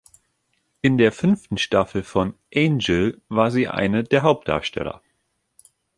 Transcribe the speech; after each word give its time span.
In 0.81 0.97
der 0.97 1.11
fünften 1.11 1.59
Staffel 1.59 2.01
von 2.01 2.33
"Angel" 2.51 3.21
war 3.29 3.51
sie 3.51 3.67
eine 3.67 4.03
der 4.03 4.23
Hauptdarsteller. 4.23 5.03